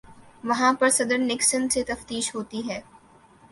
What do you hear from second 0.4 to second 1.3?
وہاں پہ صدر